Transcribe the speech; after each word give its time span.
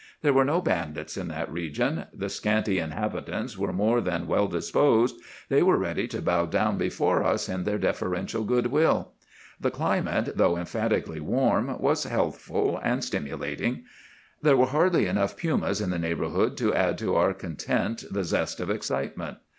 There 0.23 0.33
were 0.33 0.43
no 0.45 0.61
bandits 0.61 1.15
in 1.15 1.27
that 1.27 1.51
region. 1.53 2.05
The 2.11 2.27
scanty 2.31 2.79
inhabitants 2.79 3.55
were 3.55 3.71
more 3.71 4.01
than 4.01 4.25
well 4.25 4.47
disposed; 4.47 5.17
they 5.47 5.61
were 5.61 5.77
ready 5.77 6.07
to 6.07 6.23
bow 6.23 6.47
down 6.47 6.79
before 6.79 7.23
us 7.23 7.47
in 7.47 7.65
their 7.65 7.77
deferential 7.77 8.43
good 8.43 8.65
will. 8.71 9.11
The 9.59 9.69
climate, 9.69 10.37
though 10.37 10.57
emphatically 10.57 11.19
warm, 11.19 11.79
was 11.79 12.05
healthful 12.05 12.79
and 12.81 13.03
stimulating. 13.03 13.83
There 14.41 14.57
were 14.57 14.65
hardly 14.65 15.05
enough 15.05 15.37
pumas 15.37 15.81
in 15.81 15.91
the 15.91 15.99
neighborhood 15.99 16.57
to 16.57 16.73
add 16.73 16.97
to 16.97 17.13
our 17.13 17.35
content 17.35 18.03
the 18.09 18.23
zest 18.23 18.59
of 18.59 18.71
excitement. 18.71 19.37